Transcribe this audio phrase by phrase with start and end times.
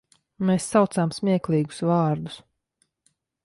[0.49, 2.41] Mēs saucām smieklīgus vārdus.